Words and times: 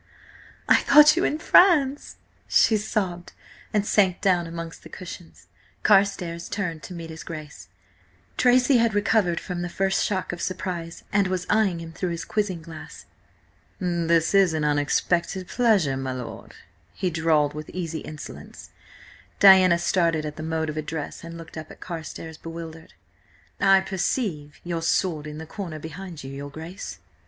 "I 0.67 0.77
thought 0.77 1.15
you 1.15 1.23
in 1.23 1.37
France!" 1.37 2.15
she 2.47 2.75
sobbed, 2.75 3.33
and 3.71 3.85
sank 3.85 4.19
down 4.19 4.47
amongst 4.47 4.81
the 4.81 4.89
cushions. 4.89 5.45
Carstares 5.83 6.49
turned 6.49 6.81
to 6.81 6.95
meet 6.95 7.11
his 7.11 7.23
Grace 7.23 7.67
Tracy 8.35 8.77
had 8.77 8.95
recovered 8.95 9.39
from 9.39 9.61
the 9.61 9.69
first 9.69 10.03
shock 10.03 10.33
of 10.33 10.41
surprise 10.41 11.03
and 11.13 11.27
was 11.27 11.45
eyeing 11.51 11.77
him 11.77 11.93
though 12.01 12.09
his 12.09 12.25
quizzing 12.25 12.63
glass. 12.63 13.05
"This 13.79 14.33
is 14.33 14.55
an 14.55 14.63
unexpected 14.65 15.47
pleasure, 15.47 15.95
my 15.97 16.13
lord," 16.13 16.55
he 16.95 17.11
drawled 17.11 17.53
with 17.53 17.69
easy 17.69 17.99
insolence. 17.99 18.71
Diana 19.39 19.77
started 19.77 20.25
at 20.25 20.35
the 20.35 20.41
mode 20.41 20.71
of 20.71 20.77
address 20.77 21.23
and 21.23 21.37
looked 21.37 21.59
up 21.59 21.69
at 21.69 21.79
Carstares, 21.79 22.39
bewildered. 22.39 22.95
"I 23.59 23.81
perceive 23.81 24.59
your 24.63 24.81
sword 24.81 25.27
in 25.27 25.37
the 25.37 25.45
corner 25.45 25.77
behind 25.77 26.23
you, 26.23 26.31
your 26.31 26.49
Grace!" 26.49 26.97